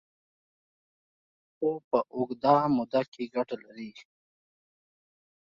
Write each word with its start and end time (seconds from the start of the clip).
خو 1.55 1.69
په 1.89 1.99
اوږده 2.15 2.55
موده 2.75 3.01
کې 3.11 3.23
ګټه 3.35 3.55
لري. 3.63 3.89